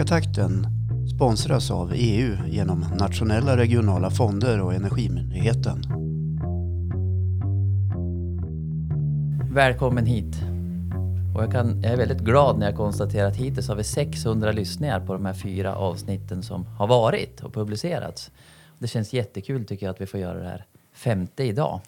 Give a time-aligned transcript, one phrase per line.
[0.00, 0.66] Öka-takten
[1.14, 5.82] sponsras av EU genom nationella regionala fonder och Energimyndigheten.
[9.52, 10.36] Välkommen hit.
[11.34, 14.52] Och jag, kan, jag är väldigt glad när jag konstaterar att hittills har vi 600
[14.52, 18.30] lyssningar på de här fyra avsnitten som har varit och publicerats.
[18.78, 21.80] Det känns jättekul tycker jag att vi får göra det här femte idag.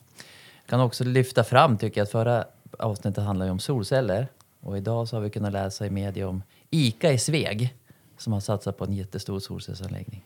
[0.63, 2.45] Jag kan också lyfta fram tycker jag att förra
[2.79, 4.27] avsnittet handlade om solceller
[4.61, 7.75] och idag så har vi kunnat läsa i media om ICA i Sveg
[8.23, 10.25] som har satsat på en jättestor solcellsanläggning.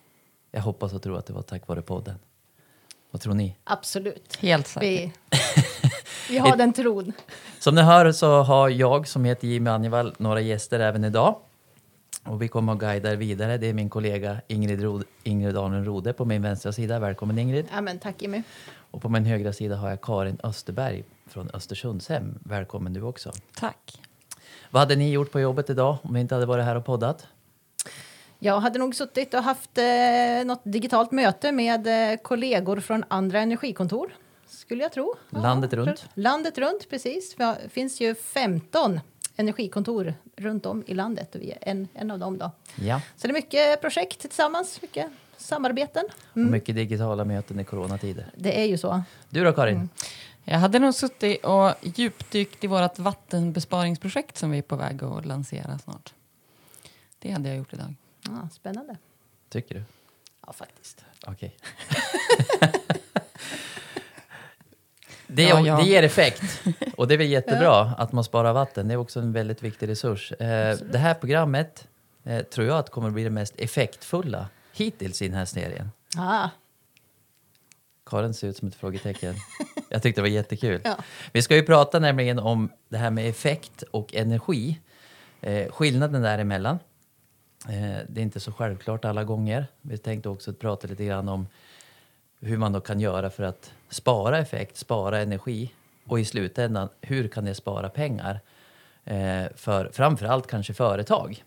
[0.50, 2.18] Jag hoppas och tror att det var tack vare podden.
[3.10, 3.56] Vad tror ni?
[3.64, 4.36] Absolut.
[4.36, 4.82] Helt säkert.
[4.82, 5.12] Vi,
[6.30, 7.12] vi har den tron.
[7.58, 11.36] Som ni hör så har jag som heter Jimmy Anjevall några gäster även idag.
[12.24, 13.58] Och vi kommer att guida er vidare.
[13.58, 16.98] Det är min kollega Ingrid, Rod, Ingrid Arnen Rode på min vänstra sida.
[16.98, 17.66] Välkommen Ingrid.
[17.72, 18.42] Ja, men tack Jimmy.
[18.90, 22.38] Och på min högra sida har jag Karin Österberg från Östersundshem.
[22.44, 23.32] Välkommen du också.
[23.54, 24.00] Tack.
[24.70, 27.26] Vad hade ni gjort på jobbet idag om vi inte hade varit här och poddat?
[28.46, 29.84] Jag hade nog suttit och haft eh,
[30.46, 34.14] något digitalt möte med eh, kollegor från andra energikontor.
[34.46, 35.14] Skulle jag tro.
[35.30, 36.06] Landet tror- runt?
[36.14, 37.34] Landet runt, precis.
[37.34, 39.00] Det finns ju 15
[39.36, 42.38] energikontor runt om i landet och vi är en, en av dem.
[42.38, 42.50] Då.
[42.76, 46.04] Ja, Så det är mycket projekt tillsammans, mycket samarbeten.
[46.32, 48.26] och mycket digitala möten i coronatider.
[48.36, 49.02] Det är ju så.
[49.28, 49.74] Du då Karin?
[49.76, 49.88] Mm.
[50.44, 55.26] Jag hade nog suttit och djupdykt i vårt vattenbesparingsprojekt som vi är på väg att
[55.26, 56.14] lansera snart.
[57.18, 57.94] Det hade jag gjort idag.
[58.28, 58.96] Ja, spännande.
[59.48, 59.82] Tycker du?
[60.46, 61.04] Ja, faktiskt.
[61.26, 61.56] Okej.
[65.28, 65.76] Det, Ja, ja.
[65.76, 66.42] det ger effekt
[66.96, 68.88] och det är väl jättebra att man sparar vatten.
[68.88, 70.32] Det är också en väldigt viktig resurs.
[70.32, 71.88] Eh, det här programmet
[72.24, 75.90] eh, tror jag att kommer att bli det mest effektfulla hittills i den här serien.
[76.16, 76.48] Ah,
[78.06, 79.34] Karin ser ut som ett frågetecken.
[79.88, 80.80] Jag tyckte det var jättekul.
[80.84, 80.96] Ja.
[81.32, 84.80] Vi ska ju prata nämligen om det här med effekt och energi.
[85.40, 86.78] Eh, skillnaden däremellan.
[87.68, 89.66] Eh, det är inte så självklart alla gånger.
[89.82, 91.46] Vi tänkte också prata lite grann om
[92.40, 95.72] hur man då kan göra för att spara effekt, spara energi
[96.06, 98.40] och i slutändan, hur kan det spara pengar?
[99.04, 101.44] Eh, för framförallt kanske företag.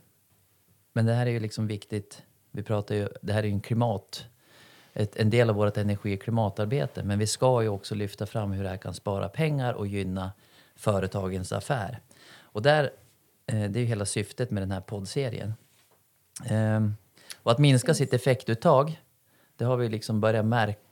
[0.94, 2.24] Men det här är ju liksom viktigt.
[2.52, 4.26] Vi pratar ju, det här är ju en klimat,
[4.94, 7.03] ett, en del av vårt energi och klimatarbete.
[7.03, 10.31] Men vi ska ju också lyfta fram hur det här kan spara pengar och gynna
[10.76, 12.00] företagens affär.
[12.38, 12.84] Och där,
[13.46, 15.53] eh, det är ju hela syftet med den här poddserien.
[16.45, 16.95] Ehm,
[17.44, 19.01] och att minska sitt effektuttag,
[19.57, 20.89] det har vi liksom börjat märkt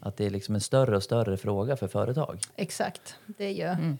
[0.00, 2.40] att det är liksom en större och större fråga för företag.
[2.56, 3.16] Exakt.
[3.26, 3.96] Det är ju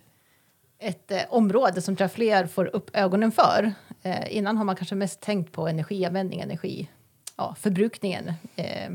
[0.78, 3.72] ett eh, område som tror jag fler får upp ögonen för.
[4.02, 6.88] Eh, innan har man kanske mest tänkt på energianvändning, energi,
[7.36, 8.90] ja, förbrukningen eh,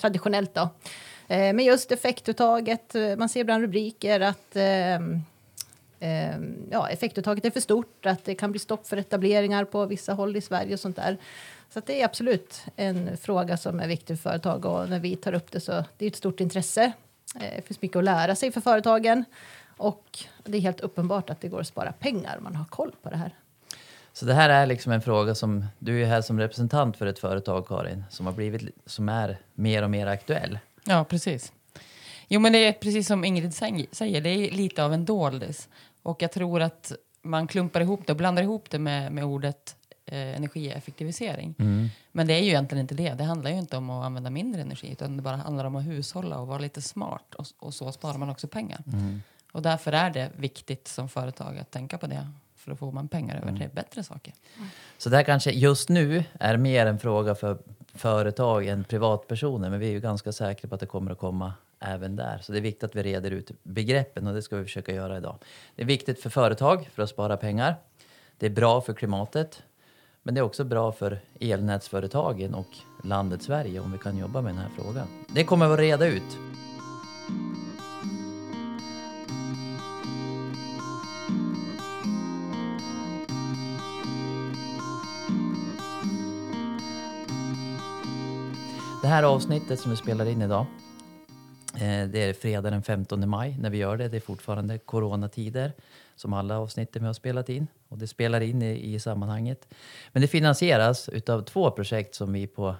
[0.00, 0.54] traditionellt.
[0.54, 0.68] Då.
[1.28, 4.56] Eh, men just effektuttaget, eh, man ser ibland rubriker att
[6.06, 6.36] eh,
[6.70, 10.36] ja, effektuttaget är för stort, att det kan bli stopp för etableringar på vissa håll
[10.36, 11.16] i Sverige och sånt där.
[11.70, 15.16] Så att det är absolut en fråga som är viktig för företag och när vi
[15.16, 16.92] tar upp det så det är ett stort intresse.
[17.34, 19.24] Eh, Det finns mycket att lära sig för företagen
[19.76, 22.92] och det är helt uppenbart att det går att spara pengar om man har koll
[23.02, 23.34] på det här.
[24.12, 27.18] Så det här är liksom en fråga som, du är här som representant för ett
[27.18, 30.58] företag Karin, som har blivit, som är mer och mer aktuell.
[30.84, 31.52] Ja, precis.
[32.28, 35.68] Jo, men det är precis som Ingrid säng- säger, det är lite av en doldis.
[36.06, 39.76] Och jag tror att man klumpar ihop det och blandar ihop det med, med ordet
[40.06, 41.54] eh, energieffektivisering.
[42.12, 43.14] Men det är ju egentligen inte det.
[43.14, 45.86] Det handlar ju inte om att använda mindre energi utan det bara handlar om att
[45.86, 48.82] hushålla och vara lite smart och, och så sparar man också pengar.
[49.52, 52.28] Och därför är det viktigt som företag att tänka på det.
[52.56, 54.34] För då får man pengar över till bättre saker.
[54.98, 57.58] Så det här kanske just nu är mer en fråga för
[57.94, 61.52] företag än privatpersoner, men vi är ju ganska säkra på att det kommer att komma
[61.80, 62.38] även där.
[62.42, 65.16] Så det är viktigt att vi reder ut begreppen och det ska vi försöka göra
[65.16, 65.36] idag.
[65.76, 67.76] Det är viktigt för företag för att spara pengar.
[68.38, 69.62] Det är bra för klimatet,
[70.22, 72.68] men det är också bra för elnätsföretagen och
[73.04, 75.06] landet Sverige om vi kan jobba med den här frågan.
[75.28, 76.38] Det kommer vi att reda ut.
[89.02, 90.66] Det här avsnittet som vi spelar in idag,
[91.80, 94.08] det är fredag den 15 maj när vi gör det.
[94.08, 95.72] Det är fortfarande coronatider
[96.16, 97.66] som alla avsnitten vi har spelat in.
[97.88, 99.68] Och det spelar in i, i sammanhanget.
[100.12, 102.74] Men det finansieras utav två projekt som vi på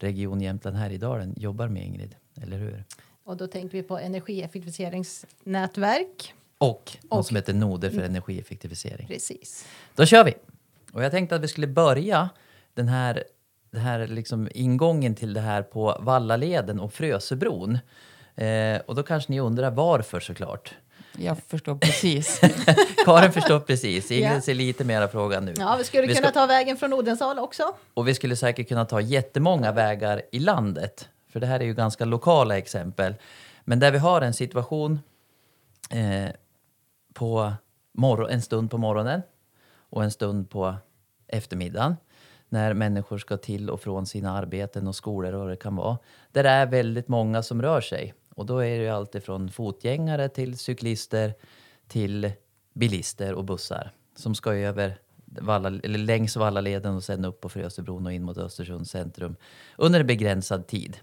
[0.00, 2.14] Region Jämtland Härjedalen jobbar med Ingrid.
[2.42, 2.84] Eller hur?
[3.24, 6.34] Och då tänker vi på energieffektiviseringsnätverk.
[6.58, 9.06] Och något Och- som heter Noder för energieffektivisering.
[9.06, 9.66] Precis.
[9.94, 10.34] Då kör vi!
[10.92, 12.28] Och jag tänkte att vi skulle börja
[12.74, 13.24] den här,
[13.70, 17.78] den här liksom ingången till det här på Vallaleden och Frösebron.
[18.36, 20.74] Eh, och då kanske ni undrar varför såklart.
[21.16, 22.40] Jag förstår precis.
[23.04, 24.10] Karin förstår precis.
[24.10, 25.54] Ingrid ser lite mera frågan nu.
[25.58, 27.62] Ja, vi skulle Vi kunna ska- ta vägen från Odensala också.
[27.94, 31.08] Och vi skulle säkert kunna ta jättemånga vägar i landet.
[31.32, 33.14] För det här är ju ganska lokala exempel.
[33.64, 35.00] Men där vi har en situation
[35.90, 36.30] eh,
[37.14, 37.52] på
[37.92, 39.22] morgon, en stund på morgonen
[39.90, 40.74] och en stund på
[41.28, 41.96] eftermiddagen
[42.48, 45.98] när människor ska till och från sina arbeten och skolor och vad det kan vara.
[46.32, 48.14] Där det är väldigt många som rör sig.
[48.34, 51.34] Och då är det ju allt från fotgängare till cyklister
[51.88, 52.32] till
[52.72, 58.06] bilister och bussar som ska över Valla, eller längs Vallaleden och sen upp på Frösöbron
[58.06, 59.36] och in mot Östersunds centrum
[59.78, 60.96] under en begränsad tid.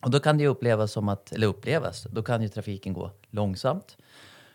[0.00, 3.10] Och då kan det ju upplevas som att, eller upplevas, då kan ju trafiken gå
[3.30, 3.96] långsamt.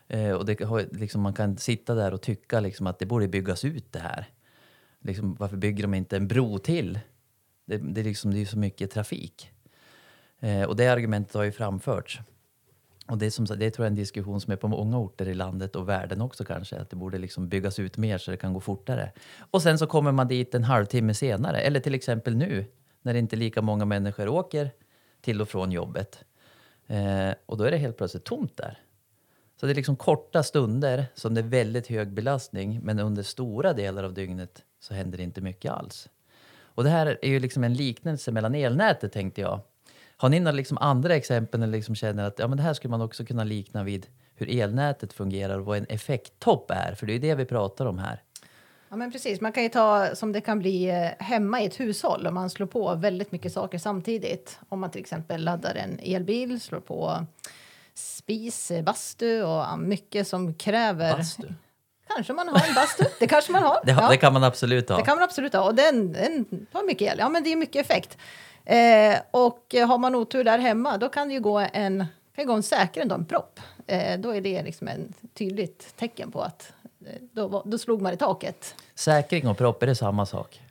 [0.08, 3.28] Eh, och det, har- liksom, man kan sitta där och tycka liksom, att det borde
[3.28, 4.26] byggas ut det här.
[5.00, 7.00] Liksom, varför bygger de inte en bro till?
[7.66, 9.52] Det, det, liksom, det är ju så mycket trafik.
[10.42, 12.20] Eh, och det argumentet har ju framförts.
[13.08, 15.28] Och det, är som, det tror jag är en diskussion som är på många orter
[15.28, 16.80] i landet och världen också kanske.
[16.80, 19.12] Att det borde liksom byggas ut mer så det kan gå fortare.
[19.52, 21.58] Och sen så kommer man dit en halvtimme senare.
[21.60, 22.66] Eller till exempel nu
[23.02, 24.72] när inte lika många människor åker
[25.22, 26.24] till och från jobbet.
[26.88, 28.80] Eh, och då är det helt plötsligt tomt där.
[29.60, 33.74] Så det är liksom korta stunder som det är väldigt hög belastning men under stora
[33.74, 36.10] delar av dygnet så händer det inte mycket alls.
[36.62, 39.60] Och det här är ju liksom en liknelse mellan elnätet tänkte jag.
[40.22, 42.74] Har ni några liksom andra exempel när ni liksom känner att ja, men det här
[42.74, 46.96] skulle man också kunna likna vid hur elnätet fungerar och vad en effekttopp är?
[46.96, 48.22] För det är ju det vi pratar om här.
[48.90, 49.42] Ja, men precis.
[49.42, 52.50] Man kan ju ta som det kan bli eh, hemma i ett hushåll om man
[52.50, 54.60] slår på väldigt mycket saker samtidigt.
[54.70, 57.26] Om man till exempel laddar en elbil, slår på
[57.94, 61.18] spis, eh, bastu och mycket som kräver...
[61.18, 61.48] Bastu.
[62.16, 63.04] Kanske man har en bastu.
[63.20, 63.80] Det kanske man har.
[63.86, 64.10] Det, Ja.
[64.10, 64.98] det kan man absolut ha.
[64.98, 65.64] Det kan man absolut ha.
[65.64, 67.20] Och den, den tar mycket el.
[67.20, 68.18] Ja, men det är mycket effekt.
[68.66, 72.06] Eh, och har man otur där hemma, då kan det ju gå en,
[72.36, 73.60] kan gå en säkrare än en propp.
[73.88, 76.74] Eh, då är det liksom en tydligt tecken på att
[77.06, 78.76] eh, då, då slog man i taket.
[78.96, 80.62] Säkring och propp, är det samma sak?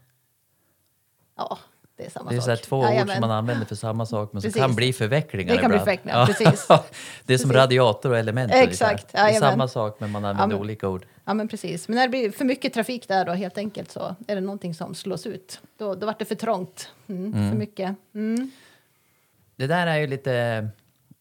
[1.36, 1.58] Ja,
[2.00, 2.60] det är samma Det är sak.
[2.62, 3.14] två ord Jajamän.
[3.16, 5.84] som man använder för samma sak men som kan bli förvecklingar Det kan bli ibland.
[6.02, 6.66] förvecklingar, precis.
[7.26, 7.52] det är som Precis.
[7.52, 8.52] radiator och element.
[8.54, 11.06] Exakt, Det är samma sak men man använder men- olika ord.
[11.24, 11.88] Ja, men precis.
[11.88, 14.74] Men när det blir för mycket trafik där då helt enkelt så är det någonting
[14.74, 15.60] som slås ut.
[15.78, 16.88] Då, då vart det för trångt.
[17.08, 17.94] Mm, För mycket.
[18.14, 18.50] Mm.
[19.56, 20.68] Det där är ju lite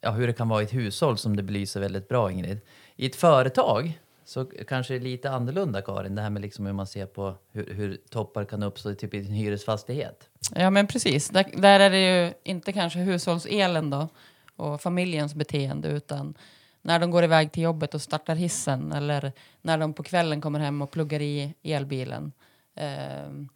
[0.01, 2.59] ja, hur det kan vara i ett hushåll som det belyser väldigt bra Ingrid.
[2.95, 3.99] I ett företag
[4.29, 7.97] så kanske lite annorlunda Karin, det här med liksom hur man ser på hur, hur
[8.09, 10.29] toppar kan uppstå typ i en hyresfastighet.
[10.55, 11.29] Ja, men precis.
[11.29, 14.07] Där, där är det ju inte kanske hushållselen då
[14.55, 16.37] och familjens beteende utan
[16.81, 19.31] när de går iväg till jobbet och startar hissen eller
[19.61, 22.31] när de på kvällen kommer hem och pluggar i elbilen.
[22.75, 23.49] Ehm,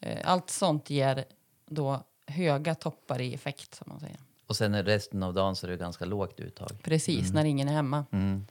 [0.00, 1.24] eh, Allt sånt ger
[1.66, 4.16] då höga toppar i effekt, som man säger.
[4.46, 6.70] Och sen resten av dagen så är det ganska lågt uttag.
[6.82, 8.04] Precis, när ingen är hemma.
[8.12, 8.46] Mm.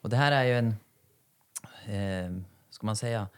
[0.00, 0.76] Och det här är ju en,
[1.86, 3.28] eh, ska man säga,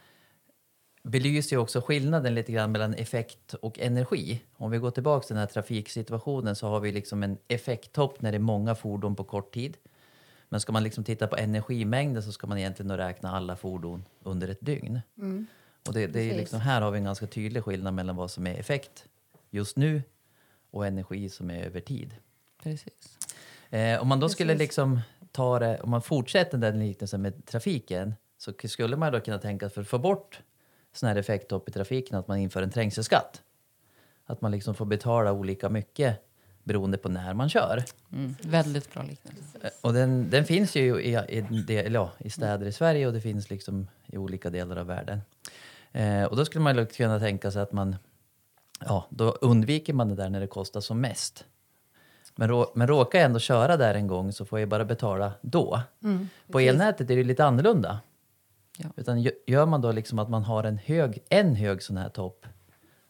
[1.02, 4.42] belyser ju också skillnaden lite grann mellan effekt och energi.
[4.56, 8.32] Om vi går tillbaka till den här trafiksituationen så har vi liksom en effekttopp när
[8.32, 9.76] det är många fordon på kort tid.
[10.48, 14.48] Men ska man liksom titta på energimängden så ska man egentligen räkna alla fordon under
[14.48, 15.00] ett dygn.
[15.86, 18.46] Och det, det är liksom, här har vi en ganska tydlig skillnad mellan vad som
[18.46, 19.05] är effekt
[19.50, 20.02] just nu
[20.70, 22.14] och energi som är över tid.
[22.62, 23.19] Precis.
[23.70, 24.69] Eh, om man då skulle Precis.
[24.69, 25.00] liksom
[25.32, 29.70] ta det, om man fortsätter den liknelsen med trafiken så skulle man då kunna tänka
[29.70, 30.41] för att få bort
[30.93, 33.43] sån här effekttopp i trafiken att man inför en trängselskatt.
[34.27, 36.17] Att man liksom får betala olika mycket
[36.65, 37.84] beroende på när man kör.
[38.13, 38.34] Mm.
[38.43, 39.58] Väldigt bra liknelse.
[39.63, 43.13] Eh, Och den, den finns ju i, i, del- ja, i städer i Sverige och
[43.13, 45.20] det finns liksom i olika delar av världen.
[45.93, 47.96] Eh, och då skulle man kunna tänka sig att man,
[48.81, 51.44] ja, då undviker man det där när det kostar som mest.
[52.37, 55.32] Men, rå, men råkar jag ändå köra där en gång så får jag bara betala
[55.41, 55.81] då.
[56.46, 56.69] På precis.
[56.70, 58.01] elnätet är det lite annorlunda.
[58.79, 58.89] Ja.
[58.96, 62.08] Utan gö- gör man då liksom att man har en hög, en hög sån här
[62.08, 62.46] topp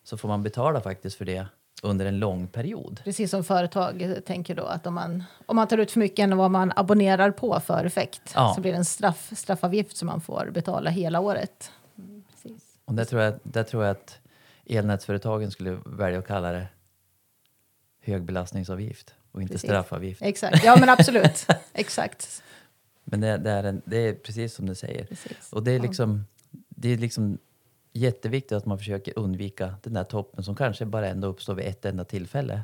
[0.05, 1.47] så får man betala faktiskt för det
[1.83, 3.01] under en lång period.
[3.05, 6.37] Precis som företag tänker då att om man, om man tar ut för mycket än
[6.37, 8.53] vad man abonnerar på för effekt Ja.
[8.55, 11.71] så blir det en straff, straffavgift som man får betala hela året.
[11.99, 12.63] Mm, precis.
[12.85, 14.19] Och där tror jag, där tror jag att
[14.67, 16.67] elnätsföretagen skulle välja att kalla det
[18.01, 19.69] högbelastningsavgift och inte Precis.
[19.69, 20.23] straffavgift.
[20.23, 21.47] Exakt, ja men absolut.
[21.73, 22.43] Exakt.
[23.05, 25.05] Men det, det, är en, det är precis som du säger.
[25.05, 25.53] Precis.
[25.53, 26.25] Och det är liksom,
[26.69, 27.39] det är liksom
[27.93, 31.85] jätteviktigt att man försöker undvika den där toppen som kanske bara ändå uppstår vid ett
[31.85, 32.63] enda tillfälle.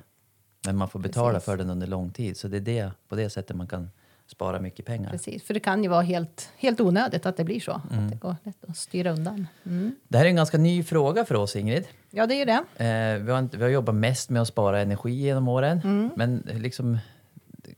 [0.64, 1.44] Men man får betala Precis.
[1.44, 2.36] för den under lång tid.
[2.36, 3.90] Så det är det, på det sättet man kan
[4.26, 5.10] spara mycket pengar.
[5.10, 7.80] Precis, för det kan ju vara helt, helt onödigt att det blir så.
[7.90, 8.04] Mm.
[8.04, 9.46] Att det går lätt att styra undan.
[9.66, 9.94] Mm.
[10.08, 11.84] Det här är en ganska ny fråga för oss Ingrid.
[12.10, 12.84] Ja, det är ju det.
[12.84, 15.80] Eh, vi, har vi har jobbat mest med att spara energi genom åren.
[15.84, 16.10] Mm.
[16.16, 16.98] Men liksom,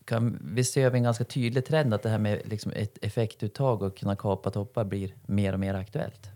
[0.04, 3.98] kan, vi ser en ganska tydlig trend att det här med liksom ett effektuttag och
[3.98, 6.30] kunna kapa toppar blir mer och mer aktuellt.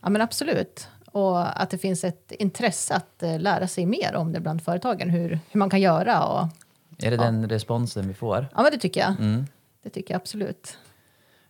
[0.00, 0.88] Ja, men absolut.
[1.06, 5.10] Och att det finns ett intresse att eh, lära sig mer om det bland företagen,
[5.10, 6.24] hur, hur man kan göra.
[6.24, 6.48] Och,
[6.98, 8.46] Är det den responsen vi får?
[8.54, 9.10] ja, men det tycker jag.
[9.10, 9.46] Mm.
[9.82, 10.78] Det tycker jag absolut.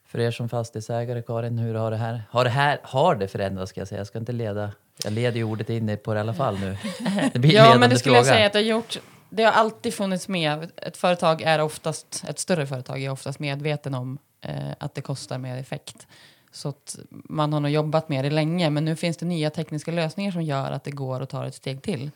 [0.06, 3.70] För er som fastighetsägare, Karin, hur har det här, har det här har det förändrats
[3.70, 3.98] ska jag säga?
[4.00, 4.72] Jag ska inte leda,
[5.04, 6.76] jag leder ju ordet in på det i alla fall nu.
[7.32, 8.34] Det blir en Ja, men det skulle jag fråga.
[8.36, 8.98] säga att det har gjort.
[9.30, 10.70] Det har alltid funnits med.
[10.76, 15.38] Ett företag är oftast, ett större företag är oftast medveten om eh, att det kostar
[15.38, 16.06] mer effekt.
[16.52, 19.90] Så att man har nog jobbat med det länge, men nu finns det nya tekniska
[19.90, 22.10] lösningar som gör att det går att ta ett steg till.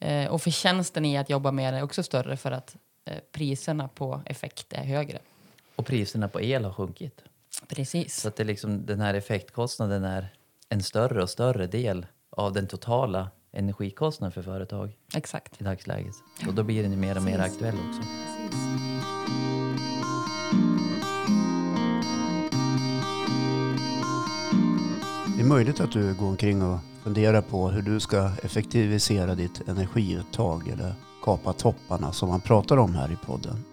[0.00, 3.88] Eh, och förtjänsten i att jobba med det är också större för att eh, priserna
[3.88, 5.18] på effekt är högre.
[5.76, 7.22] Och priserna på el har sjunkit.
[7.68, 8.20] Precis.
[8.20, 10.28] Så att det är liksom, den här effektkostnaden är
[10.68, 15.60] en större och större del av den totala energikostnaden för företag Exakt.
[15.60, 16.14] i dagsläget.
[16.48, 18.02] Och då blir den ju mer och mer aktuell också.
[25.36, 29.68] Det är möjligt att du går omkring och fundera på hur du ska effektivisera ditt
[29.68, 33.64] energiuttag eller kapa topparna som man pratar om här i podden.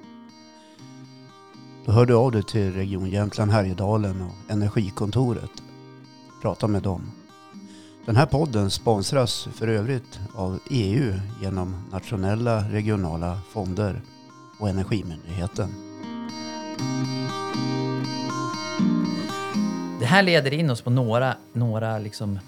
[1.86, 5.50] Då hör du av dig till Region Jämtland Härjedalen och Energikontoret.
[6.42, 7.12] Prata med dem.
[8.06, 14.02] Den här podden sponsras för övrigt av EU genom nationella regionala fonder
[14.60, 15.70] och Energimyndigheten.
[20.00, 22.40] Det här leder in oss på några, några liksom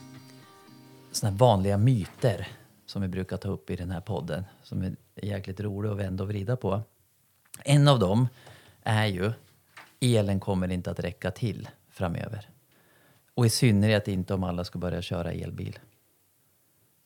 [1.16, 2.48] såna här vanliga myter
[2.86, 6.24] som vi brukar ta upp i den här podden som är jäkligt roliga att vända
[6.24, 6.82] och vrida på.
[7.64, 8.28] En av dem
[8.84, 9.32] är ju
[10.00, 12.50] elen kommer inte att räcka till framöver.
[13.36, 15.80] Och i synnerhet inte om alla ska börja köra elbil.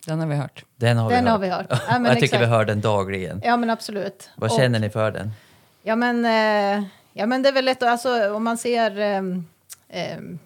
[0.07, 0.65] Den har vi hört.
[0.75, 1.45] Den har Den vi har hört.
[1.45, 1.81] vi hört.
[1.89, 2.41] Ja, men jag tycker exakt.
[2.41, 3.41] vi hör den dagligen.
[3.43, 4.29] Ja, men absolut.
[4.35, 5.31] Vad Och- känner ni för den?
[5.83, 9.45] Ja men, eh, ja, men det är väl lätt, att- alltså, om man ser ehm,
[9.89, 10.39] ehm,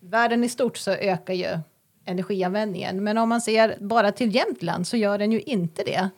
[0.00, 1.58] världen i stort så ökar ju
[2.04, 3.04] energianvändningen.
[3.04, 6.10] Men om man ser bara till Jämtland så gör den ju inte det.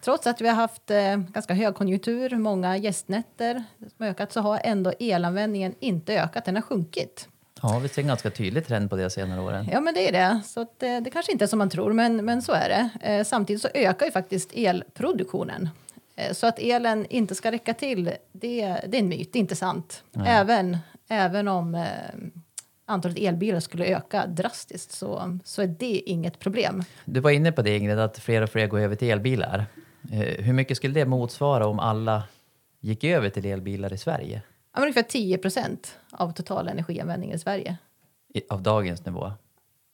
[0.00, 3.64] Trots att vi har haft eh, ganska högkonjunktur, många gästnätter
[3.96, 7.28] som ökat så har ändå elanvändningen inte ökat, den har sjunkit.
[7.62, 9.68] Ja, vi ser en ganska tydlig trend på det senare åren.
[9.72, 10.40] Ja, men det är det.
[10.44, 13.08] Så att, eh, det kanske inte är som man tror, men, men så är det.
[13.12, 15.68] Eh, samtidigt så ökar ju faktiskt elproduktionen.
[16.16, 19.40] Eh, så att elen inte ska räcka till, det, det är en myt, det är
[19.40, 20.02] inte sant.
[20.26, 20.78] Även,
[21.08, 21.82] även om eh,
[22.88, 26.82] antalet elbilar skulle öka drastiskt så, så är det inget problem.
[27.04, 29.66] Du var inne på det Ingrid, att fler och fler går över till elbilar.
[30.12, 32.22] Eh, hur mycket skulle det motsvara om alla
[32.80, 34.42] gick över till elbilar i Sverige?
[34.74, 37.76] Ja, ungefär 10 procent av total energianvändning i Sverige.
[38.34, 39.32] I, av dagens nivå?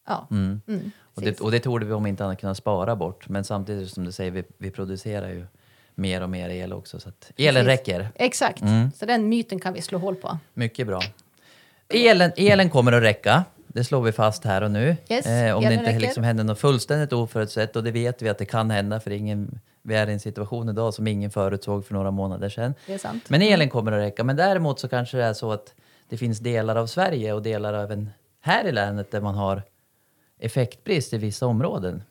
[0.06, 0.60] Ja, Mm.
[0.68, 3.28] mm, Och det, och det torde vi om inte annat kunna spara bort.
[3.28, 5.46] Men samtidigt som du säger, vi, vi producerar ju
[5.94, 7.00] mer och mer el också.
[7.00, 7.78] Så att elen Precis.
[7.88, 8.08] räcker.
[8.14, 8.90] Exakt, Mm.
[8.92, 10.38] så den myten kan vi slå hål på.
[10.54, 11.00] Mycket bra.
[11.88, 13.44] Elen, elen kommer att räcka.
[13.66, 14.96] Det slår vi fast här och nu.
[15.08, 16.00] Yes, eh, om det inte räcker.
[16.00, 17.76] liksom händer något fullständigt oförutsett.
[17.76, 19.00] Och det vet vi att det kan hända.
[19.00, 22.74] För ingen, vi är i en situation idag som ingen förutsåg för några månader sedan.
[22.86, 23.24] Det är sant.
[23.28, 24.24] Men elen kommer att räcka.
[24.24, 25.74] Men däremot så kanske det är så att
[26.08, 28.10] det finns delar av Sverige och delar även
[28.40, 29.62] här i länet där man har
[30.38, 32.02] effektbrist i vissa områden.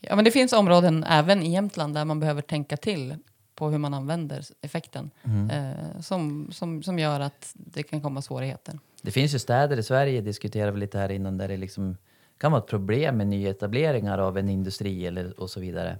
[0.00, 3.16] Ja, men det finns områden även i Jämtland där man behöver tänka till
[3.54, 5.10] på hur man använder effekten.
[5.52, 8.78] Eh, som, som, som gör att det kan komma svårigheter.
[9.02, 11.96] Det finns ju städer i Sverige, diskuterade vi lite här innan, där det liksom
[12.38, 15.98] kan vara ett problem med nyetableringar av en industri eller, och så vidare.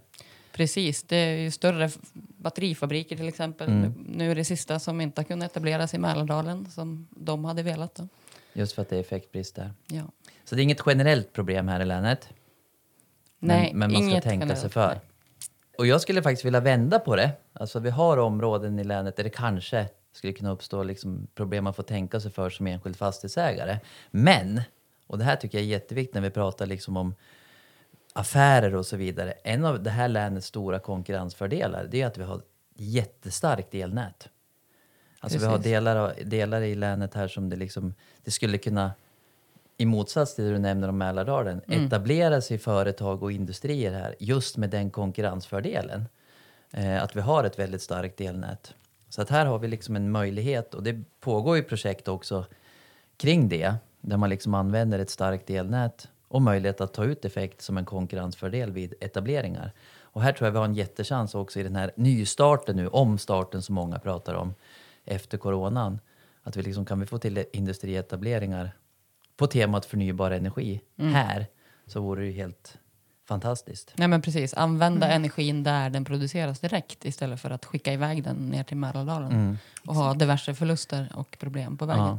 [0.53, 3.69] Precis, det är ju större batterifabriker till exempel.
[3.69, 3.95] Mm.
[4.09, 7.95] Nu, är det sista som inte har kunnat etableras i Mälardalen som de hade velat.
[7.95, 8.09] Då.
[8.53, 9.73] Just för att det är effektbrist där.
[9.87, 10.03] Ja.
[10.45, 12.29] Så det är inget generellt problem här i länet.
[13.39, 14.89] Nej, men, men man ska tänka sig generellt, för.
[14.89, 15.01] nej.
[15.79, 17.31] Och jag skulle faktiskt vilja vända på det.
[17.53, 21.75] Alltså vi har områden i länet där det kanske skulle kunna uppstå liksom problem man
[21.75, 23.79] får tänka sig för som enskild fastighetsägare.
[24.11, 24.61] Men,
[25.07, 27.15] och det här tycker jag är jätteviktigt när vi pratar liksom om
[28.13, 29.33] affärer och så vidare.
[29.33, 34.29] En av det här länets stora konkurrensfördelar det är att vi har ett jättestarkt elnät.
[35.21, 35.73] Alltså vi har Precis.
[35.73, 38.93] delar, av, delar i länet här som det liksom, det skulle kunna
[39.77, 44.57] i motsats till det du nämner om Mälardalen, etablera sig företag och industrier här just
[44.57, 46.09] med den konkurrensfördelen.
[46.71, 48.75] Eh, att vi har ett väldigt starkt elnät.
[49.11, 52.47] Så att här har vi liksom en möjlighet och det pågår ju projekt också
[53.17, 57.63] kring det där man liksom använder ett starkt elnät och möjlighet att ta ut effekt
[57.63, 59.73] som en konkurrensfördel vid etableringar.
[60.01, 63.63] Och här tror jag vi har en jättechans också i den här nystarten nu, omstarten
[63.63, 64.55] som många pratar om
[65.05, 66.01] efter coronan.
[66.43, 68.71] Att vi liksom kan vi få till industrietableringar
[69.37, 71.47] på temat förnybar energi här
[71.87, 72.79] så vore det ju helt
[73.31, 73.93] fantastiskt.
[73.97, 78.37] Nej men precis, använda energin där den produceras direkt istället för att skicka iväg den
[78.37, 82.05] ner till Mälardalen och ha diverse förluster och problem på vägen.
[82.05, 82.19] Ja.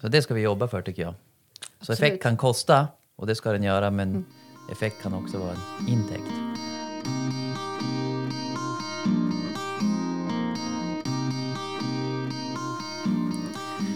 [0.00, 1.14] Så det ska vi jobba för tycker jag.
[1.14, 1.98] Så Absolut.
[1.98, 4.24] effekt kan kosta och det ska den göra men
[4.72, 6.32] effekt kan också vara en intäkt.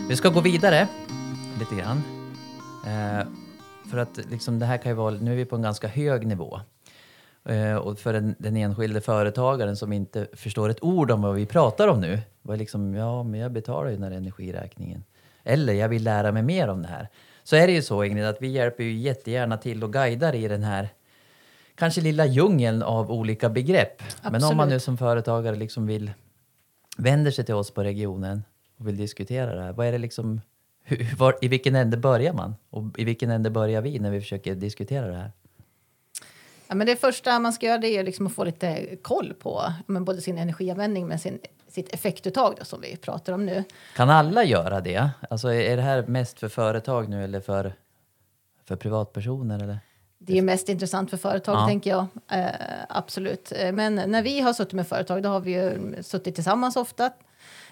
[0.08, 0.88] Vi ska gå vidare
[1.58, 2.02] lite grann.
[2.86, 3.39] Eh,
[3.90, 6.26] för att liksom det här kan ju vara, nu är vi på en ganska hög
[6.26, 6.60] nivå.
[7.44, 11.46] Eh, och för den, den enskilde företagaren som inte förstår ett ord om vad vi
[11.46, 12.18] pratar om nu.
[12.42, 15.04] Var liksom, ja, men jag betalar ju den här energiräkningen.
[15.44, 17.08] Eller jag vill lära mig mer om det här.
[17.44, 20.48] Så är det ju så Ingrid att vi hjälper ju jättegärna till och guidar i
[20.48, 20.88] den här
[21.74, 24.02] kanske lilla djungeln av olika begrepp.
[24.22, 24.68] Men om man Absolut.
[24.68, 26.12] nu som företagare liksom vill
[26.96, 28.44] vänder sig till oss på regionen
[28.78, 29.72] och vill diskutera det här.
[29.72, 30.40] Vad är det liksom,
[30.82, 32.54] hur, var, I vilken ände börjar man?
[32.70, 35.32] Och i vilken ände börjar vi när vi försöker diskutera det här?
[36.68, 39.72] Ja, men det första man ska göra det är liksom att få lite koll på
[39.86, 43.64] men både sin energianvändning men sin, sitt effektuttag då, som vi pratar om nu.
[43.96, 45.10] Kan alla göra det?
[45.30, 47.72] Alltså är är det här mest för företag nu eller för,
[48.64, 49.62] för privatpersoner?
[49.62, 49.78] Eller?
[50.18, 51.66] Det är mest intressant för företag, Ja.
[51.68, 52.06] tänker jag.
[52.32, 52.46] Eh,
[52.88, 53.52] absolut.
[53.56, 57.10] Eh, Men när vi har suttit med företag, då har vi ju suttit tillsammans ofta.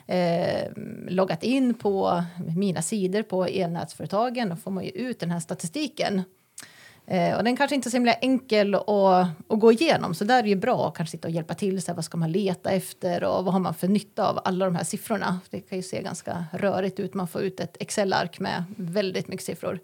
[0.08, 0.72] Eh,
[1.08, 2.22] loggat in på
[2.56, 4.48] mina sidor på elnätsföretagen.
[4.48, 6.22] Då får man ju ut den här statistiken.
[7.06, 8.88] Eh, och den kanske inte är så himla enkel att,
[9.48, 10.14] att gå igenom.
[10.14, 11.82] Så där är det ju bra att kanske sitta och hjälpa till.
[11.82, 14.64] Så här, vad ska man leta efter och vad har man för nytta av alla
[14.64, 15.40] de här siffrorna?
[15.50, 17.14] Det kan ju se ganska rörigt ut.
[17.14, 19.80] Man får ut ett Excel-ark med väldigt mycket siffror.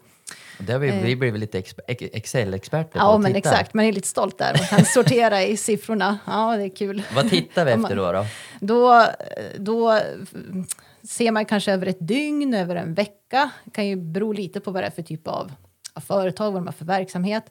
[0.57, 3.49] Där vi, vi blir väl lite exp- ex- Excel-experter Ja, men titta.
[3.49, 3.73] exakt.
[3.73, 4.53] Man är lite stolt där.
[4.57, 6.17] Man kan sortera i siffrorna.
[6.27, 7.03] Ja, det är kul.
[7.15, 8.11] Vad tittar vi efter då?
[8.11, 8.25] då?
[8.59, 9.05] Då,
[9.57, 9.99] då
[11.09, 13.49] ser man kanske över ett dygn, över en vecka.
[13.65, 15.51] Det kan ju bero lite på vad det är för typ av,
[15.93, 17.43] av företag, vad de har för verksamhet.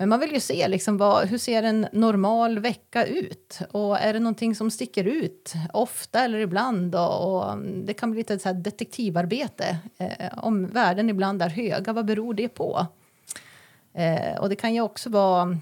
[0.00, 3.58] Men man vill ju se liksom vad, hur ser en normal vecka ut?
[3.70, 6.94] Och är det någonting som sticker ut ofta eller ibland?
[6.94, 9.78] Och, Och det kan bli lite så här detektivarbete.
[9.98, 12.86] Eh, om värden ibland är höga, vad beror det på?
[13.94, 15.58] Eh, och det kan ju också vara mm,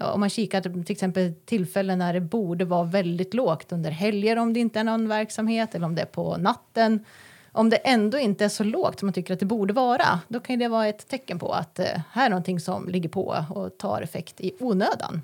[0.00, 4.36] om man kikar till till exempel tillfällen när det borde vara väldigt lågt under helger
[4.36, 7.04] om det inte är någon verksamhet eller om det är på natten.
[7.52, 10.40] Om det ändå inte är så lågt som man tycker att det borde vara, då
[10.40, 13.78] kan det vara ett tecken på att eh, här är någonting som ligger på och
[13.78, 15.22] tar effekt i onödan.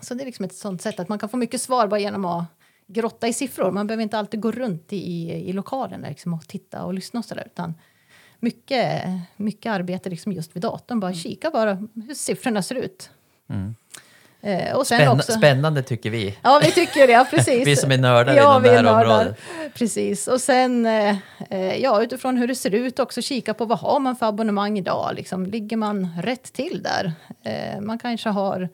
[0.00, 2.24] Så det är liksom ett sånt sätt att man kan få mycket svar bara genom
[2.24, 2.44] att
[2.86, 3.70] grotta i siffror.
[3.70, 6.94] Man behöver inte alltid gå runt i, i, i lokalen där, liksom, och titta och
[6.94, 7.74] lyssna och sådär, utan
[8.38, 9.02] mycket,
[9.36, 11.00] mycket arbete liksom just vid datorn.
[11.00, 13.10] Bara kika bara hur siffrorna ser ut.
[13.48, 13.56] Eh,
[14.74, 16.38] och sen Spänn- också, Spännande tycker vi.
[16.42, 17.12] Ja, vi tycker det.
[17.12, 17.66] Ja, precis.
[17.66, 19.18] Vi som är nördar ja, inom vi det är här nördar.
[19.20, 19.38] området.
[19.74, 20.28] Precis.
[20.28, 21.16] Och sen, eh,
[21.50, 24.78] eh, ja, utifrån hur det ser ut också kika på vad har man för abonnemang
[24.78, 25.10] idag?
[25.16, 27.12] Liksom, ligger man rätt till där?
[27.44, 28.68] Eh, man kanske har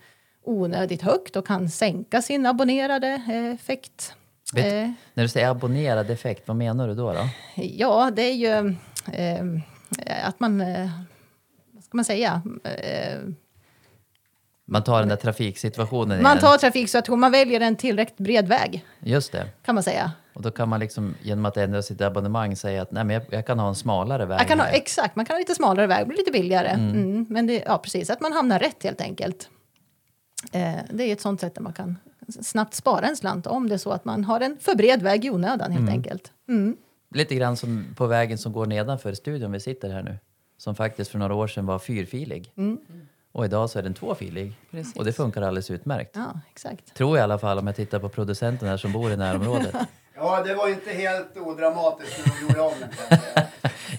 [0.45, 4.15] onödigt högt och kan sänka sin abonnerade eh, effekt.
[4.55, 7.13] Vet- Eh, När du säger abonnerad effekt, vad menar du då?
[7.13, 7.29] då?
[7.57, 8.75] ja, det är ju
[9.13, 10.91] eh, att man, eh,
[11.73, 12.43] vad ska man säga?
[14.73, 19.33] Man tar den där trafiksituationen man tar trafiksituation, man väljer en tillräckligt bred väg, Just
[19.33, 19.47] det.
[19.65, 20.13] kan man säga.
[20.35, 23.23] Och då kan man liksom genom att ändra sitt abonnemang säga att nej, men jag,
[23.31, 25.87] jag kan ha en smalare väg Jag kan ha, exakt, man kan ha lite smalare
[25.87, 26.69] väg, blir lite billigare.
[26.69, 27.27] Mm.
[27.29, 29.49] men det, ja, precis, att man hamnar rätt helt enkelt.
[30.53, 31.99] Eh, det är ett sånt sätt där man kan
[32.43, 35.25] snabbt spara en slant om det är så att man har en för bred väg
[35.25, 36.33] i onödan helt enkelt.
[36.49, 36.77] Mm.
[37.15, 40.19] Lite grann som på vägen som går nedanför studion vi sitter här nu.
[40.59, 42.53] Som faktiskt för några år sedan var fyrfilig.
[43.33, 44.53] Och idag så är den tvåfilig.
[44.71, 44.97] Precis.
[44.97, 46.11] Och det funkar alldeles utmärkt.
[46.15, 46.95] Ja, exakt.
[46.95, 49.75] Tror jag i alla fall om jag tittar på producenten här som bor i närområdet.
[50.15, 53.19] Ja, det var inte helt odramatiskt när de gjorde om den.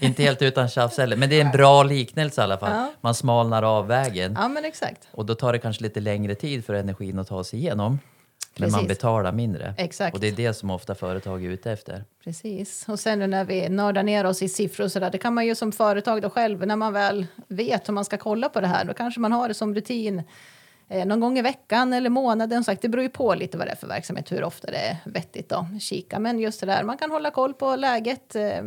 [0.00, 1.16] Inte helt utan tjafs heller.
[1.16, 2.70] Men det är en bra liknelse i alla fall.
[2.72, 2.92] Ja.
[3.00, 4.36] Man smalnar av vägen.
[4.40, 5.08] Ja, men exakt.
[5.10, 7.98] Och då tar det kanske lite längre tid för energin att ta sig igenom.
[8.60, 9.74] Men man betalar mindre.
[9.78, 10.14] Exakt.
[10.14, 12.04] Och det är det som ofta företag är ute efter.
[12.24, 12.84] Precis.
[12.88, 15.54] Och sen när vi nördar ner oss i siffror och sådär, det kan man ju
[15.54, 18.84] som företag då själv, när man väl vet hur man ska kolla på det här,
[18.84, 20.22] då kanske man har det som rutin
[20.88, 22.64] eh, någon gång i veckan eller månaden.
[22.64, 24.96] Sagt, det beror ju på lite vad det är för verksamhet, hur ofta det är
[25.04, 26.18] vettigt att kika.
[26.18, 28.34] Men just det där, man kan hålla koll på läget.
[28.34, 28.62] Eh,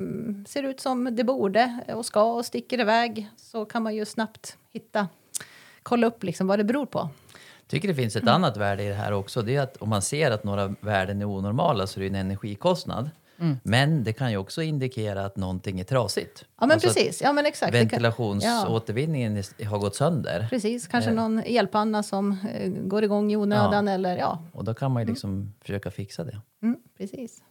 [0.47, 4.57] ser ut som det borde och ska och sticker iväg så kan man ju snabbt
[4.73, 5.07] hitta,
[5.83, 7.09] kolla upp liksom vad det beror på.
[7.67, 8.27] Tycker det finns Mm.
[8.27, 9.41] ett annat värde i det här också.
[9.41, 12.15] Det är att om man ser att några värden är onormala så är det en
[12.15, 13.09] energikostnad.
[13.63, 16.45] Men det kan ju också indikera att någonting är trasigt.
[16.59, 17.21] Ja, men Alltså precis.
[17.21, 17.73] Ja, men exakt.
[17.73, 17.79] Ja.
[17.79, 20.47] Ventilationsåtervinningen är- har gått sönder.
[20.49, 21.15] Precis, kanske Eh.
[21.15, 24.39] någon elpanna som eh, går igång i onödan eller ja.
[24.53, 26.41] Och då kan man ju liksom försöka fixa det.
[26.63, 27.41] Mm, precis.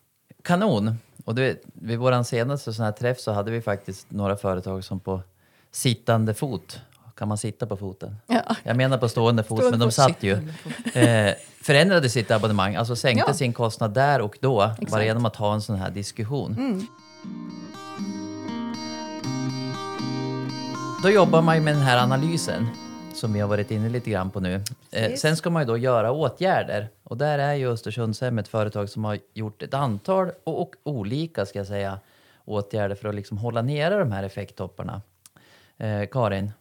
[0.45, 0.95] Kanon!
[1.25, 4.85] Och du vet, vid vår senaste sån här träff så hade vi faktiskt några företag
[4.85, 5.23] som på
[5.71, 6.81] sittande fot
[7.17, 8.17] kan man sitta på foten?
[8.27, 8.43] Ja.
[8.63, 10.33] Jag menar på stående fot, Stående men de satt ju.
[10.95, 13.35] Eh, förändrade sitt abonnemang, alltså sänkte Ja.
[13.35, 14.93] sin kostnad där och då, bara Exakt.
[14.93, 15.07] Mm.
[15.07, 16.87] genom att ha en sån här diskussion.
[21.03, 22.67] Då jobbar man ju med den här analysen
[23.15, 24.63] som vi har varit inne lite grann på nu.
[24.91, 28.89] Eh, sen ska man ju då göra åtgärder och där är ju Östersundshem ett företag
[28.91, 31.99] som har gjort ett antal och, och olika ska jag säga
[32.45, 35.03] åtgärder för att liksom hålla nere de här effekttopparna.
[35.79, 36.53] Eh, Karin,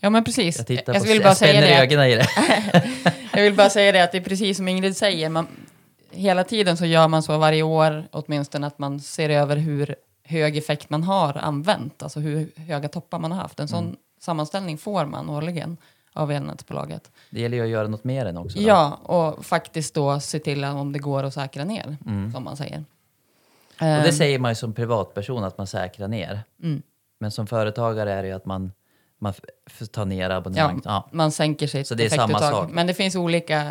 [0.00, 0.58] Ja, men precis.
[0.58, 1.76] jag tittar jag på vill jag bara säga spänner det.
[1.76, 2.26] att- ögonen i det.
[3.36, 5.28] Jag vill bara säga det att det är precis som Ingrid säger.
[5.28, 5.46] Man,
[6.10, 10.56] hela tiden så gör man så varje år åtminstone att man ser över hur hög
[10.56, 12.02] effekt man har använt.
[12.02, 13.60] Alltså hur höga toppar man har haft.
[13.60, 15.76] En sån sammanställning får man årligen
[16.12, 17.10] av elnätsbolaget.
[17.30, 18.58] Det gäller ju att göra något mer än också.
[18.58, 18.64] då.
[18.64, 21.96] Ja, och faktiskt då se till om det går att säkra ner,
[22.32, 22.78] som man säger.
[22.78, 22.84] Och
[23.78, 26.40] det Ehm, säger man ju som privatperson att man säkrar ner.
[26.62, 26.82] Mm.
[27.20, 28.72] Men som företagare är det ju att man,
[29.24, 29.34] man
[29.66, 30.80] f- tar ner abonnemang.
[30.84, 31.08] Ja.
[31.12, 32.50] Man sänker sitt Så det är samma effektuttag.
[32.52, 32.70] sak.
[32.72, 33.70] Men det finns olika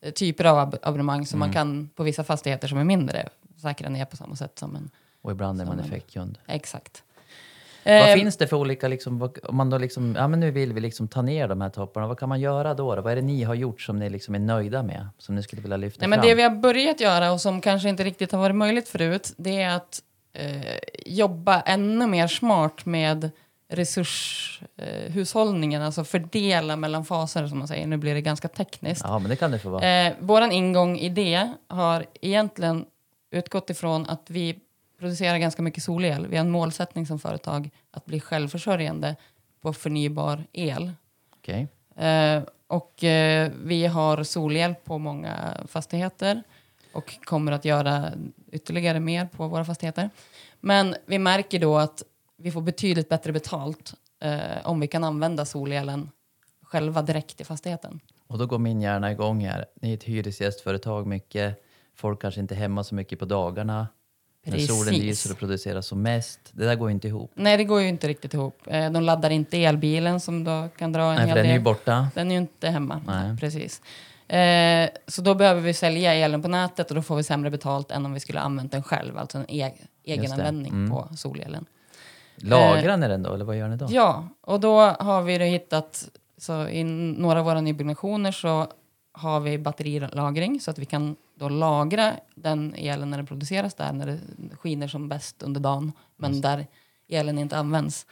[0.00, 1.48] eh, typer av ab- abonnemang som Mm.
[1.48, 3.28] man kan på vissa fastigheter som är mindre
[3.62, 4.90] säkra ner på samma sätt som en
[5.22, 6.38] Och ibland är man en- effektkund.
[6.46, 7.02] Exakt.
[7.84, 10.50] Vad Eh, finns det för olika, liksom, vad- om man då liksom, ja men nu
[10.50, 12.94] vill vi liksom ta ner de här topparna, vad kan man göra då?
[12.96, 13.02] då?
[13.02, 15.08] Vad är det ni har gjort som ni liksom är nöjda med?
[15.18, 16.28] Som ni skulle vilja lyfta Nej, men fram?
[16.28, 19.62] det vi har börjat göra och som kanske inte riktigt har varit möjligt förut, det
[19.62, 20.62] är att eh,
[21.06, 23.30] jobba ännu mer smart med
[23.68, 27.86] resurshushållningen, eh, hushållningen, alltså fördela mellan faser som man säger.
[27.86, 29.02] Nu blir det ganska tekniskt.
[29.04, 29.86] Ja, men det kan det få vara.
[29.86, 32.86] Eh, våran ingång i det har egentligen
[33.30, 34.58] utgått ifrån att vi
[34.98, 36.26] producerar ganska mycket solel.
[36.26, 39.16] Vi har en målsättning som företag att bli självförsörjande
[39.60, 40.92] på förnybar el.
[41.36, 41.68] Okej.
[41.96, 46.42] Eh, och eh, vi har solel på många fastigheter
[46.92, 48.12] och kommer att göra
[48.52, 50.10] ytterligare mer på våra fastigheter.
[50.60, 52.02] Men vi märker då att
[52.38, 56.10] vi får betydligt bättre betalt eh, om vi kan använda solelen
[56.62, 58.00] själva direkt i fastigheten.
[58.26, 59.64] Och då går min hjärna igång här.
[59.80, 61.62] Ni är ett hyresgästföretag mycket.
[61.96, 63.88] Folk kanske inte är hemma så mycket på dagarna.
[64.46, 65.02] När solen Precis.
[65.02, 66.40] lyser och produceras som mest.
[66.52, 67.30] Det där går inte ihop.
[67.34, 68.58] Nej, det går ju inte riktigt ihop.
[68.66, 71.54] Eh, de laddar inte elbilen som då kan dra en Nej, hel den är ju
[71.54, 71.64] del.
[71.64, 72.08] borta.
[72.14, 73.02] Den är ju inte hemma.
[73.06, 73.36] Nej.
[73.38, 73.82] Precis.
[74.28, 77.90] Eh, så då behöver vi sälja elen på nätet och då får vi sämre betalt
[77.90, 79.72] än om vi skulle använt den själv, alltså en e
[80.04, 80.90] egenanvändning Mm.
[80.90, 81.64] på solelen.
[82.40, 83.86] Lagrar ni den då, eller vad gör ni då?
[83.90, 88.66] Ja, och då har vi hittat, så i några av våra nybyggnationer så
[89.12, 93.92] har vi batterilagring så att vi kan då lagra den elen när den produceras där,
[93.92, 94.18] när det
[94.56, 96.66] skiner som bäst under dagen, men där
[97.08, 98.06] elen inte används.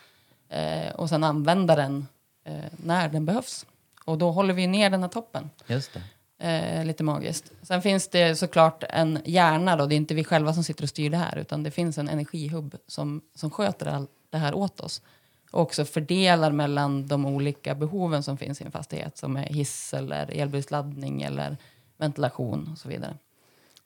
[0.48, 2.06] Eh, och sen använda den
[2.44, 3.66] eh, när den behövs.
[4.04, 5.50] Och då håller vi ner den här toppen.
[5.66, 6.02] Just det.
[6.38, 7.53] Eh, lite magiskt.
[7.62, 10.88] Sen finns det såklart en hjärna då, det är inte vi själva som sitter och
[10.88, 14.81] styr det här, utan det finns en energihubb som, som sköter all, det här åt
[14.81, 15.03] oss.
[15.51, 19.94] Och också fördelar mellan de olika behoven som finns i en fastighet, som är hiss
[19.94, 21.57] eller elbilsladdning eller
[21.96, 23.14] ventilation och så vidare.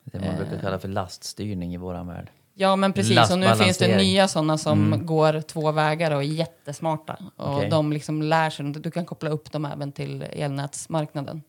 [0.05, 0.61] Det man brukar Eh.
[0.61, 2.31] kalla för laststyrning i våran värld.
[2.55, 5.07] Ja men precis, och nu finns det nya sådana som Mm.
[5.07, 7.17] går två vägar och är jättesmarta.
[7.37, 7.71] Och Okej.
[7.71, 11.43] de liksom lär sig, du kan koppla upp dem även till elnätsmarknaden.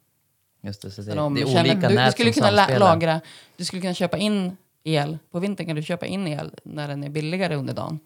[0.62, 2.52] Just det, så det, de det är känner- olika du, nät du skulle som kunna
[2.52, 2.80] la- samspelar.
[2.95, 3.21] lagra,
[3.58, 5.17] du skulle kunna köpa in el.
[5.32, 8.00] På vintern kan du köpa in el när den är billigare under dagen.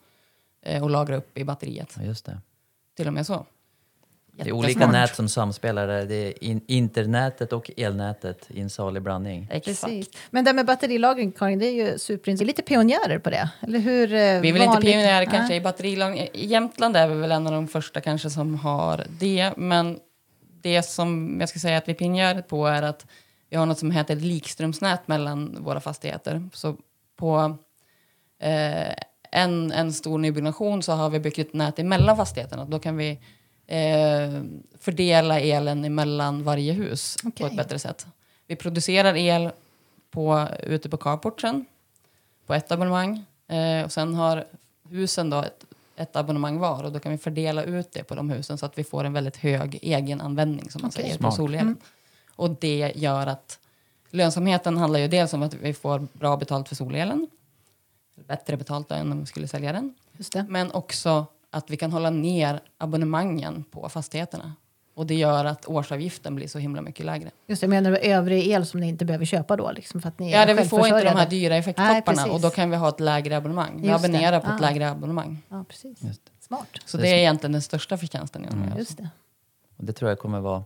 [0.66, 1.94] Eh, och lagra upp i batteriet.
[1.98, 2.38] Ja, just det.
[2.98, 3.46] Till och med så.
[4.38, 5.88] Det är olika nät som samspelar.
[5.88, 6.06] där.
[6.06, 9.48] Det är in, internätet och elnätet i en salig blandning.
[9.52, 9.82] Exakt.
[9.94, 10.10] Precis.
[10.30, 12.40] Men det med batterilagring, Karin, det är ju superintressant.
[12.42, 14.08] Vi är lite pionjärer på det, eller hur?
[14.08, 15.28] Vi är väl inte pionjärer Nej.
[15.32, 16.28] kanske i batterilagring.
[16.34, 19.54] I Jämtland är vi väl en av de första kanske som har det.
[19.58, 20.00] Men
[20.66, 23.06] det som jag ska säga att vi pionjärer på är att
[23.50, 26.50] vi har något som heter likströmsnät mellan våra fastigheter.
[26.54, 26.76] Så
[27.16, 27.58] på
[28.40, 28.94] eh,
[29.32, 32.66] en, en stor nybyggnation så har vi byggt ett nät emellan fastigheterna.
[32.66, 33.20] Då kan vi
[33.68, 34.42] eh,
[34.80, 37.48] fördela elen emellan varje hus på Okej.
[37.48, 38.08] ett bättre sätt.
[38.48, 39.52] Vi producerar el
[40.12, 41.66] på, ute på carporten
[42.46, 43.26] på ett abonnemang.
[43.48, 44.46] Eh, och sen har
[44.90, 45.66] husen då ett,
[45.96, 48.78] ett abonnemang var och då kan vi fördela ut det på de husen så att
[48.78, 51.04] vi får en väldigt hög egenanvändning som man Okej.
[51.04, 51.78] säger på solelen.
[52.36, 53.60] Och det gör att
[54.10, 57.28] lönsamheten handlar ju dels om att vi får bra betalt för solelen.
[58.28, 59.96] Bättre betalt än om vi skulle sälja den.
[60.18, 60.46] Just det.
[60.50, 64.54] Men också att vi kan hålla ner abonnemangen på fastigheterna.
[64.98, 67.32] Och det gör att årsavgiften blir så himla mycket lägre.
[67.48, 70.32] Just det, menar övrig el som ni inte behöver köpa då, liksom, för att ni
[70.32, 72.32] Ja, det, vi får inte de här dyra Nej, effekttopparna precis.
[72.34, 73.82] och då kan vi ha ett lägre abonnemang.
[73.82, 74.08] Vi Just det.
[74.10, 74.56] abonnerar på Ah.
[74.56, 75.42] ett lägre abonnemang.
[75.50, 76.04] Ja, precis.
[76.04, 76.32] Just det.
[76.46, 76.68] Smart.
[76.86, 78.46] Så Det det är egentligen den största förtjänsten.
[78.46, 78.78] i mm.
[78.78, 79.10] Just det.
[79.78, 80.64] Och det tror jag kommer vara...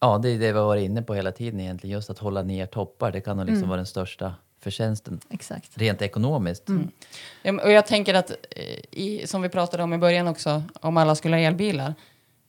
[0.00, 1.94] Ja, det är det vi har varit inne på hela tiden egentligen.
[1.94, 3.12] Just att hålla ner toppar.
[3.12, 3.68] Det kan nog liksom Mm.
[3.68, 5.20] vara den största förtjänsten.
[5.30, 5.70] Exakt.
[5.78, 6.68] Rent ekonomiskt.
[6.68, 6.90] Mm.
[7.42, 10.96] Ja, och jag tänker att, eh, i, som vi pratade om i början också, om
[10.96, 11.94] alla skulle ha elbilar.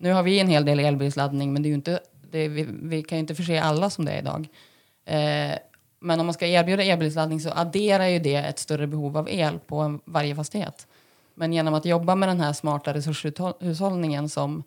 [0.01, 1.99] Nu har vi en hel del elbilsladdning, men det är ju inte,
[2.31, 4.47] det, vi, vi kan ju inte förse alla som det är idag.
[5.05, 5.57] Eh,
[5.99, 9.59] men om man ska erbjuda elbilsladdning så adderar ju det ett större behov av el
[9.59, 10.87] på en, varje fastighet.
[11.35, 14.63] Men genom att jobba med den här smarta resurshushållningen som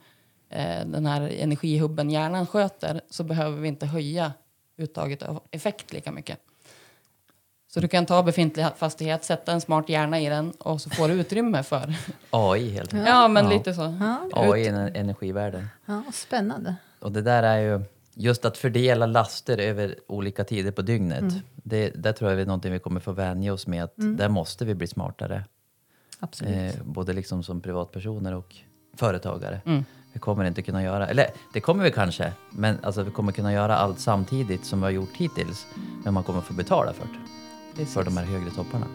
[0.50, 4.32] eh, den här energihubben hjärnan sköter så behöver vi inte höja
[4.76, 6.38] uttaget av effekt lika mycket.
[7.74, 11.08] Så du kan ta befintlig fastighet, sätta en smart hjärna i den och så får
[11.08, 11.94] du utrymme för...
[12.30, 13.08] AI helt enkelt.
[13.08, 13.50] Ja, men Ja.
[13.50, 13.96] lite så.
[14.00, 15.68] Ja, AI i en- energivärlden.
[15.86, 16.74] ja, spännande.
[17.00, 17.80] Och det där är ju
[18.14, 21.24] just att fördela laster över olika tider på dygnet.
[21.54, 24.64] Det, där tror jag är någonting vi kommer få vänja oss med att där måste
[24.64, 25.44] vi bli smartare.
[26.20, 26.74] Absolut.
[26.76, 28.56] Eh, både liksom som privatpersoner och
[28.96, 29.60] företagare.
[29.66, 29.84] Mm.
[30.12, 33.52] Vi kommer inte kunna göra, eller det kommer vi kanske, men alltså vi kommer kunna
[33.52, 35.66] göra allt samtidigt som vi har gjort hittills.
[36.04, 37.18] Men man kommer få betala för det,
[37.76, 37.94] Precis.
[37.94, 38.86] för de här högre topparna.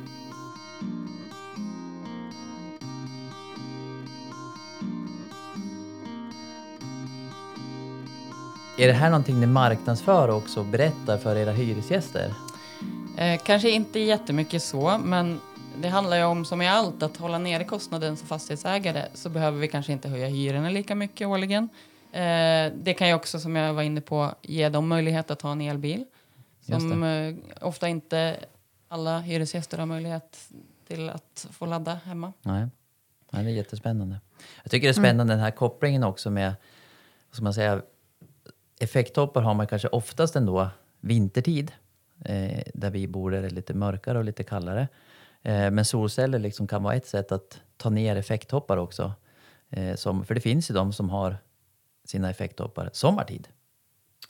[8.79, 12.33] Är det här någonting ni marknadsför också och berättar för era hyresgäster?
[13.17, 15.39] Eh, kanske inte jättemycket så, men
[15.81, 19.59] det handlar ju om som i allt att hålla nere kostnaden som fastighetsägare så behöver
[19.59, 21.69] vi kanske inte höja hyrorna lika mycket årligen.
[22.11, 25.51] Eh, det kan ju också, som jag var inne på, ge dem möjlighet att ha
[25.51, 26.05] en elbil.
[26.61, 28.35] Som eh, ofta inte
[28.87, 30.49] alla hyresgäster har möjlighet
[30.87, 32.33] till att få ladda hemma.
[32.41, 32.67] Nej.
[33.31, 34.19] Nej, det är jättespännande.
[34.63, 36.55] Jag tycker det är spännande den här kopplingen också med,
[37.29, 37.81] vad ska man säga,
[38.79, 40.69] effekttoppar har man kanske oftast ändå
[40.99, 41.71] vintertid.
[42.25, 44.87] Eh, där vi bor är det lite mörkare och lite kallare.
[45.41, 49.13] Eh, men solceller liksom kan vara ett sätt att ta ner effekttoppar också.
[49.69, 51.37] Eh, som, för det finns ju de som har
[52.05, 53.47] sina effekttoppar sommartid.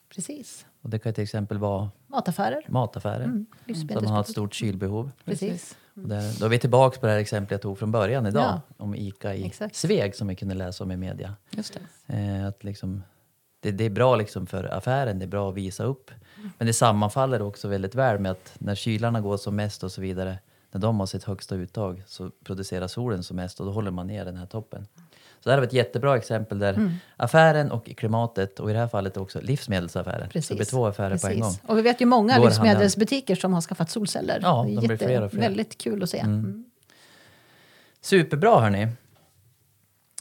[0.10, 0.66] Precis.
[0.82, 2.66] Och det kan till exempel vara Mataffärer.
[2.68, 3.24] mataffärer.
[3.24, 3.46] Mm.
[3.68, 5.12] Så man har ett stort kylbehov.
[5.26, 5.78] Precis.
[5.94, 8.44] Och där, då är vi tillbaka på det här exemplet jag tog från början idag.
[8.44, 8.62] Ja.
[8.78, 9.76] Om ICA i Exakt.
[9.76, 11.36] Sveg som vi kunde läsa om i media.
[11.50, 12.14] Just det.
[12.16, 13.04] Eh, att liksom,
[13.60, 16.12] det, det är bra liksom för affären, det är bra att visa upp.
[16.58, 20.02] Men det sammanfaller också väldigt väl med att när kylarna går som mest och så
[20.02, 20.40] vidare,
[20.72, 24.08] när de har sitt högsta uttag så producerar solen som mest och då håller man
[24.08, 24.88] ner den här toppen.
[25.48, 28.88] Så det här var ett jättebra exempel där affären och klimatet och i det här
[28.88, 30.30] fallet också livsmedelsaffären.
[30.42, 31.54] Så det blir två affärer på en gång.
[31.68, 34.40] Och vi vet ju många Går livsmedelsbutiker som har skaffat solceller.
[34.42, 35.42] Ja, de blir fler och fler.
[35.42, 36.20] Väldigt kul att se.
[36.20, 36.66] Mm.
[38.02, 38.88] Superbra hörni.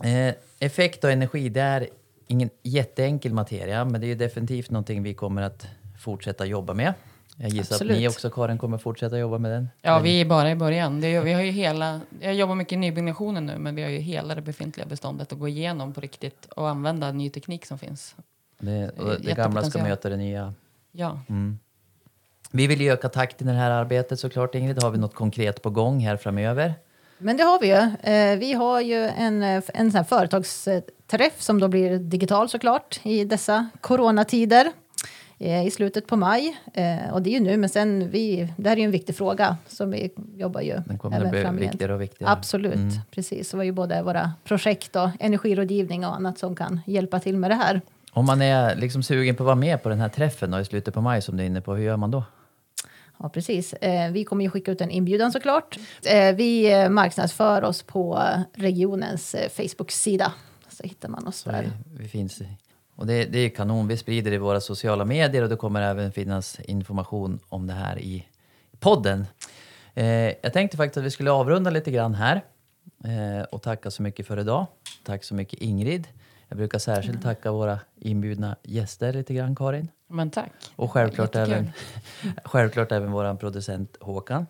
[0.05, 1.89] Eh, effekt och energi, det är
[2.27, 5.67] ingen jätteenkel materia, men det är definitivt någonting vi kommer att
[6.01, 6.95] fortsätta jobba med.
[7.37, 7.93] Jag gissar Absolut.
[7.93, 9.69] att ni också, Karin, kommer fortsätta jobba med den.
[9.83, 11.01] Ja, vi är bara i början.
[11.01, 13.99] Det vi har ju hela, jag jobbar mycket i nybyggnationen nu, men vi har ju
[13.99, 18.15] hela det befintliga beståndet att gå igenom på riktigt och använda ny teknik som finns.
[18.59, 20.55] Det, och det gamla ska möta det nya.
[20.93, 21.21] Ja,
[22.51, 24.83] Vi vill ju öka takten i det här arbetet såklart, Ingrid.
[24.83, 26.75] Har vi något konkret på gång här framöver?
[27.19, 28.13] Men det har vi ju.
[28.13, 33.25] Eh, vi har ju en, en sån här företagsträff som då blir digital såklart i
[33.25, 34.73] dessa coronatider
[35.39, 36.57] i slutet på maj.
[36.75, 39.17] Eh, och det är ju nu, men sen vi, det här är ju en viktig
[39.17, 41.73] fråga som vi jobbar ju Den kommer även att bli framgent.
[41.73, 42.33] viktigare och viktigare.
[42.33, 42.77] Absolut,
[43.11, 43.51] precis.
[43.51, 47.51] Det var ju både våra projekt och energirådgivning och annat som kan hjälpa till med
[47.51, 47.81] det här.
[48.13, 50.65] Om man är liksom sugen på att vara med på den här träffen då, i
[50.65, 52.25] slutet på maj som du är inne på, hur gör man då?
[53.19, 53.73] Ja, precis.
[53.73, 55.79] Eh, vi kommer ju skicka ut en inbjudan såklart.
[56.07, 58.23] Eh, vi eh, marknadsför oss på
[58.55, 60.33] regionens eh, Facebook-sida.
[60.69, 61.63] Så hittar man oss Så där.
[61.63, 62.41] vi, vi finns
[62.97, 63.89] och det, det är kanon.
[63.89, 67.99] Vi sprider i våra sociala medier och det kommer även finnas information om det här
[67.99, 68.27] i
[68.81, 69.27] podden.
[69.95, 70.07] Eh,
[70.43, 72.45] jag tänkte faktiskt att vi skulle avrunda lite grann här
[73.05, 74.67] eh, och tacka så mycket för idag.
[75.05, 76.09] Tack så mycket Ingrid.
[76.49, 79.89] Jag brukar särskilt tacka våra inbjudna gäster lite grann, Karin.
[80.09, 80.51] men tack.
[80.77, 81.73] Och självklart även,
[82.45, 84.47] självklart även vår producent Håkan.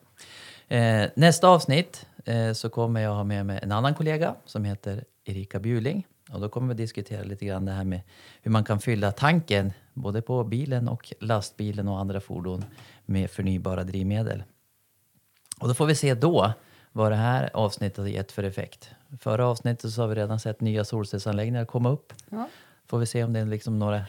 [0.69, 5.05] Eh, nästa avsnitt eh, så kommer jag ha med mig en annan kollega som heter
[5.25, 6.07] Erika Bjuling.
[6.31, 8.01] Och då kommer vi diskutera lite grann det här med
[8.43, 12.65] hur man kan fylla tanken både på bilen och lastbilen och andra fordon
[13.07, 14.43] med förnybara drivmedel.
[15.61, 16.53] Och då får vi se då
[16.93, 18.91] vad det här avsnittet har gett för effekt.
[19.21, 22.13] Förra avsnittet så har vi redan sett nya solcellsanläggningar komma upp.
[22.31, 22.49] Ja.
[22.87, 24.05] Får vi se om det är liksom några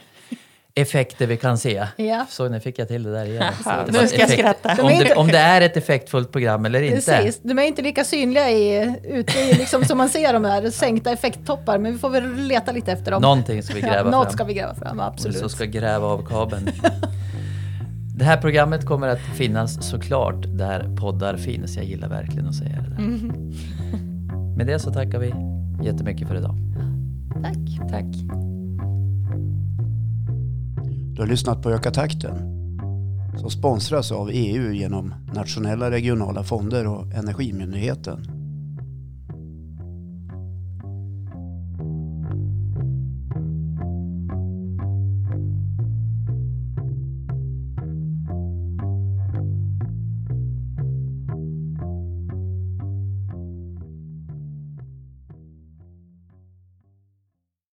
[0.80, 1.86] effekter vi kan se.
[1.96, 2.26] Ja.
[2.30, 3.52] Så nu fick jag till det där igen.
[3.92, 4.82] Nu ska jag skratta.
[4.82, 6.94] Om det, om det är ett effektfullt program eller inte.
[6.96, 7.40] Precis.
[7.42, 11.12] De är inte lika synliga i, ute i, liksom, som man ser de här sänkta
[11.12, 13.22] effekttoppar, men vi får väl leta lite efter dem.
[13.22, 14.10] Någonting ska vi gräva fram.
[14.10, 15.38] något ska vi gräva fram, absolut.
[15.38, 16.70] så ska gräva av kabeln.
[18.16, 21.76] Det här programmet kommer att finnas såklart där poddar finns.
[21.76, 23.02] Jag gillar verkligen att säga det där.
[24.56, 25.34] Med det så tackar vi
[25.84, 26.56] jättemycket för idag.
[27.42, 27.90] Tack.
[27.90, 28.47] Tack.
[31.18, 32.36] Du har lyssnat på Öka takten
[33.40, 38.37] som sponsras av EU genom nationella regionala fonder och Energimyndigheten.